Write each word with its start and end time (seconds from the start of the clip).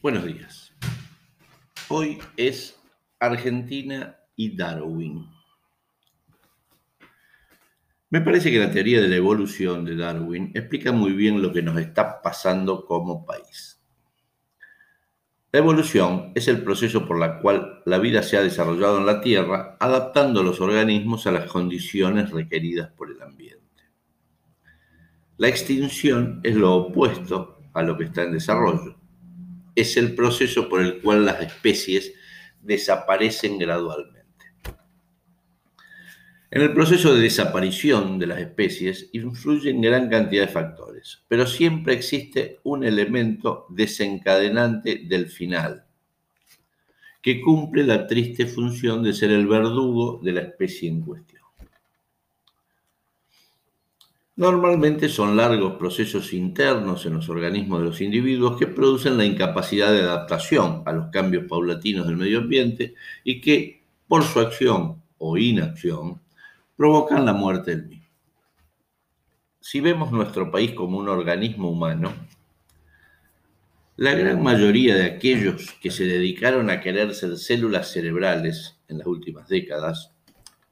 Buenos 0.00 0.24
días. 0.26 0.72
Hoy 1.88 2.20
es 2.36 2.80
Argentina 3.18 4.16
y 4.36 4.56
Darwin. 4.56 5.26
Me 8.08 8.20
parece 8.20 8.52
que 8.52 8.60
la 8.60 8.70
teoría 8.70 9.00
de 9.00 9.08
la 9.08 9.16
evolución 9.16 9.84
de 9.84 9.96
Darwin 9.96 10.52
explica 10.54 10.92
muy 10.92 11.14
bien 11.14 11.42
lo 11.42 11.52
que 11.52 11.62
nos 11.62 11.76
está 11.80 12.22
pasando 12.22 12.86
como 12.86 13.26
país. 13.26 13.82
La 15.50 15.58
evolución 15.58 16.30
es 16.36 16.46
el 16.46 16.62
proceso 16.62 17.04
por 17.04 17.20
el 17.20 17.40
cual 17.40 17.82
la 17.84 17.98
vida 17.98 18.22
se 18.22 18.36
ha 18.36 18.42
desarrollado 18.42 18.98
en 18.98 19.06
la 19.06 19.20
Tierra, 19.20 19.76
adaptando 19.80 20.44
los 20.44 20.60
organismos 20.60 21.26
a 21.26 21.32
las 21.32 21.50
condiciones 21.50 22.30
requeridas 22.30 22.92
por 22.92 23.10
el 23.10 23.20
ambiente. 23.20 23.82
La 25.38 25.48
extinción 25.48 26.40
es 26.44 26.54
lo 26.54 26.76
opuesto 26.76 27.58
a 27.74 27.82
lo 27.82 27.98
que 27.98 28.04
está 28.04 28.22
en 28.22 28.32
desarrollo 28.32 28.97
es 29.80 29.96
el 29.96 30.14
proceso 30.14 30.68
por 30.68 30.80
el 30.80 31.00
cual 31.00 31.24
las 31.24 31.40
especies 31.40 32.12
desaparecen 32.60 33.58
gradualmente. 33.58 34.18
En 36.50 36.62
el 36.62 36.72
proceso 36.72 37.14
de 37.14 37.20
desaparición 37.20 38.18
de 38.18 38.26
las 38.26 38.40
especies 38.40 39.10
influyen 39.12 39.82
gran 39.82 40.08
cantidad 40.08 40.46
de 40.46 40.52
factores, 40.52 41.22
pero 41.28 41.46
siempre 41.46 41.92
existe 41.92 42.58
un 42.64 42.84
elemento 42.84 43.66
desencadenante 43.68 45.02
del 45.04 45.28
final, 45.28 45.84
que 47.20 47.42
cumple 47.42 47.84
la 47.84 48.06
triste 48.06 48.46
función 48.46 49.02
de 49.02 49.12
ser 49.12 49.30
el 49.30 49.46
verdugo 49.46 50.20
de 50.22 50.32
la 50.32 50.40
especie 50.40 50.88
en 50.88 51.02
cuestión. 51.02 51.42
Normalmente 54.38 55.08
son 55.08 55.36
largos 55.36 55.74
procesos 55.74 56.32
internos 56.32 57.04
en 57.04 57.14
los 57.14 57.28
organismos 57.28 57.80
de 57.80 57.86
los 57.86 58.00
individuos 58.00 58.56
que 58.56 58.68
producen 58.68 59.18
la 59.18 59.24
incapacidad 59.24 59.90
de 59.90 60.02
adaptación 60.02 60.84
a 60.86 60.92
los 60.92 61.08
cambios 61.08 61.46
paulatinos 61.48 62.06
del 62.06 62.18
medio 62.18 62.38
ambiente 62.38 62.94
y 63.24 63.40
que, 63.40 63.82
por 64.06 64.22
su 64.22 64.38
acción 64.38 65.02
o 65.18 65.36
inacción, 65.36 66.20
provocan 66.76 67.26
la 67.26 67.32
muerte 67.32 67.72
del 67.72 67.88
mismo. 67.88 68.06
Si 69.58 69.80
vemos 69.80 70.12
nuestro 70.12 70.52
país 70.52 70.70
como 70.70 70.98
un 70.98 71.08
organismo 71.08 71.68
humano, 71.68 72.14
la 73.96 74.14
gran 74.14 74.40
mayoría 74.40 74.94
de 74.94 75.06
aquellos 75.06 75.72
que 75.82 75.90
se 75.90 76.04
dedicaron 76.04 76.70
a 76.70 76.80
querer 76.80 77.12
ser 77.12 77.36
células 77.38 77.90
cerebrales 77.90 78.78
en 78.86 78.98
las 78.98 79.08
últimas 79.08 79.48
décadas, 79.48 80.12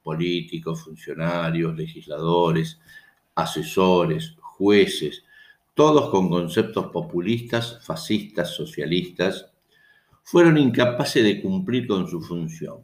políticos, 0.03 0.85
funcionarios, 0.85 1.75
legisladores, 1.75 2.79
asesores, 3.37 4.35
jueces, 4.41 5.23
todos 5.73 6.09
con 6.09 6.27
conceptos 6.27 6.87
populistas, 6.87 7.79
fascistas, 7.85 8.49
socialistas, 8.55 9.51
fueron 10.23 10.57
incapaces 10.57 11.23
de 11.23 11.39
cumplir 11.39 11.87
con 11.87 12.07
su 12.07 12.19
función, 12.19 12.83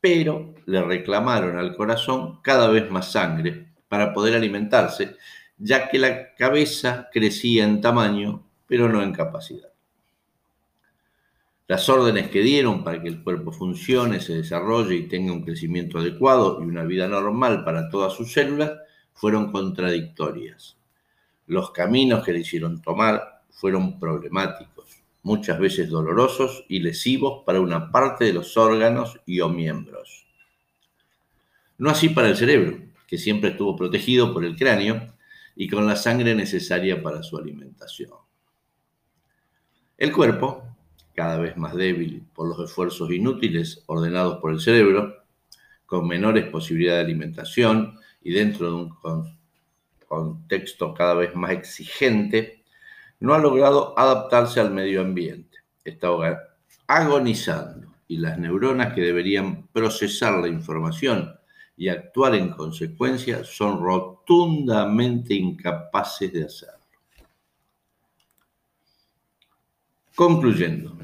pero 0.00 0.54
le 0.66 0.80
reclamaron 0.80 1.58
al 1.58 1.76
corazón 1.76 2.40
cada 2.40 2.68
vez 2.68 2.88
más 2.90 3.10
sangre 3.10 3.72
para 3.88 4.14
poder 4.14 4.36
alimentarse, 4.36 5.16
ya 5.58 5.88
que 5.88 5.98
la 5.98 6.34
cabeza 6.34 7.08
crecía 7.12 7.64
en 7.64 7.80
tamaño, 7.80 8.46
pero 8.66 8.88
no 8.88 9.02
en 9.02 9.12
capacidad. 9.12 9.68
Las 11.66 11.88
órdenes 11.88 12.30
que 12.30 12.42
dieron 12.42 12.84
para 12.84 13.02
que 13.02 13.08
el 13.08 13.22
cuerpo 13.22 13.50
funcione, 13.52 14.20
se 14.20 14.34
desarrolle 14.34 14.94
y 14.94 15.08
tenga 15.08 15.32
un 15.32 15.42
crecimiento 15.42 15.98
adecuado 15.98 16.60
y 16.62 16.64
una 16.64 16.84
vida 16.84 17.08
normal 17.08 17.64
para 17.64 17.90
todas 17.90 18.14
sus 18.14 18.32
células 18.32 18.72
fueron 19.20 19.52
contradictorias. 19.52 20.78
Los 21.46 21.72
caminos 21.72 22.24
que 22.24 22.32
le 22.32 22.38
hicieron 22.38 22.80
tomar 22.80 23.42
fueron 23.50 24.00
problemáticos, 24.00 25.02
muchas 25.22 25.58
veces 25.58 25.90
dolorosos 25.90 26.64
y 26.70 26.78
lesivos 26.78 27.44
para 27.44 27.60
una 27.60 27.92
parte 27.92 28.24
de 28.24 28.32
los 28.32 28.56
órganos 28.56 29.20
y 29.26 29.40
o 29.40 29.50
miembros. 29.50 30.24
No 31.76 31.90
así 31.90 32.08
para 32.08 32.28
el 32.28 32.36
cerebro, 32.36 32.78
que 33.06 33.18
siempre 33.18 33.50
estuvo 33.50 33.76
protegido 33.76 34.32
por 34.32 34.42
el 34.42 34.56
cráneo 34.56 35.12
y 35.54 35.68
con 35.68 35.86
la 35.86 35.96
sangre 35.96 36.34
necesaria 36.34 37.02
para 37.02 37.22
su 37.22 37.36
alimentación. 37.36 38.12
El 39.98 40.12
cuerpo, 40.12 40.64
cada 41.14 41.38
vez 41.38 41.58
más 41.58 41.74
débil 41.74 42.26
por 42.34 42.48
los 42.48 42.58
esfuerzos 42.70 43.10
inútiles 43.10 43.84
ordenados 43.84 44.38
por 44.40 44.50
el 44.50 44.60
cerebro, 44.60 45.24
con 45.84 46.08
menores 46.08 46.48
posibilidades 46.48 47.04
de 47.04 47.12
alimentación 47.12 48.00
y 48.22 48.32
dentro 48.32 48.66
de 48.66 48.74
un 48.74 48.96
contexto 50.06 50.92
cada 50.94 51.14
vez 51.14 51.34
más 51.34 51.52
exigente, 51.52 52.64
no 53.20 53.34
ha 53.34 53.38
logrado 53.38 53.98
adaptarse 53.98 54.60
al 54.60 54.70
medio 54.70 55.00
ambiente. 55.02 55.58
Está 55.84 56.08
agonizando 56.86 57.94
y 58.08 58.18
las 58.18 58.38
neuronas 58.38 58.92
que 58.92 59.02
deberían 59.02 59.68
procesar 59.68 60.38
la 60.40 60.48
información 60.48 61.32
y 61.76 61.88
actuar 61.88 62.34
en 62.34 62.50
consecuencia 62.50 63.44
son 63.44 63.80
rotundamente 63.80 65.34
incapaces 65.34 66.32
de 66.32 66.44
hacerlo. 66.44 66.74
Concluyendo, 70.14 70.98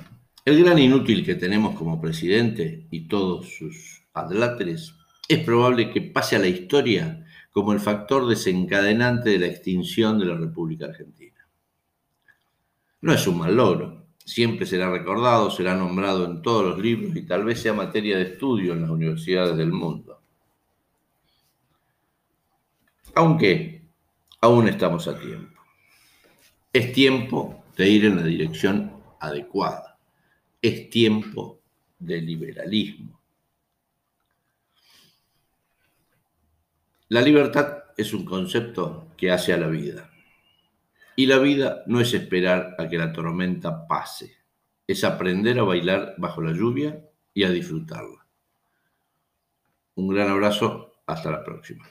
el 0.44 0.62
gran 0.62 0.78
inútil 0.78 1.24
que 1.24 1.36
tenemos 1.36 1.76
como 1.78 2.00
presidente 2.00 2.86
y 2.90 3.08
todos 3.08 3.54
sus 3.54 4.02
adláteres 4.12 4.95
es 5.28 5.38
probable 5.44 5.90
que 5.90 6.02
pase 6.02 6.36
a 6.36 6.38
la 6.38 6.46
historia 6.46 7.24
como 7.50 7.72
el 7.72 7.80
factor 7.80 8.26
desencadenante 8.26 9.30
de 9.30 9.38
la 9.38 9.46
extinción 9.46 10.18
de 10.18 10.26
la 10.26 10.36
República 10.36 10.86
Argentina. 10.86 11.46
No 13.00 13.12
es 13.12 13.26
un 13.26 13.38
mal 13.38 13.56
logro, 13.56 14.06
siempre 14.24 14.66
será 14.66 14.90
recordado, 14.90 15.50
será 15.50 15.74
nombrado 15.74 16.24
en 16.26 16.42
todos 16.42 16.64
los 16.64 16.78
libros 16.78 17.16
y 17.16 17.22
tal 17.22 17.44
vez 17.44 17.60
sea 17.60 17.72
materia 17.72 18.16
de 18.16 18.24
estudio 18.24 18.72
en 18.72 18.82
las 18.82 18.90
universidades 18.90 19.56
del 19.56 19.72
mundo. 19.72 20.20
Aunque 23.14 23.82
aún 24.40 24.68
estamos 24.68 25.08
a 25.08 25.18
tiempo. 25.18 25.60
Es 26.72 26.92
tiempo 26.92 27.64
de 27.76 27.88
ir 27.88 28.04
en 28.04 28.16
la 28.16 28.22
dirección 28.22 28.92
adecuada. 29.18 29.98
Es 30.60 30.90
tiempo 30.90 31.60
de 31.98 32.20
liberalismo 32.20 33.16
La 37.08 37.20
libertad 37.20 37.84
es 37.96 38.12
un 38.12 38.24
concepto 38.24 39.12
que 39.16 39.30
hace 39.30 39.52
a 39.52 39.56
la 39.56 39.68
vida. 39.68 40.10
Y 41.14 41.26
la 41.26 41.38
vida 41.38 41.84
no 41.86 42.00
es 42.00 42.12
esperar 42.14 42.74
a 42.78 42.88
que 42.88 42.98
la 42.98 43.12
tormenta 43.12 43.86
pase, 43.86 44.38
es 44.88 45.04
aprender 45.04 45.60
a 45.60 45.62
bailar 45.62 46.16
bajo 46.18 46.42
la 46.42 46.50
lluvia 46.50 47.08
y 47.32 47.44
a 47.44 47.50
disfrutarla. 47.50 48.26
Un 49.94 50.08
gran 50.08 50.28
abrazo, 50.28 50.94
hasta 51.06 51.30
la 51.30 51.44
próxima. 51.44 51.88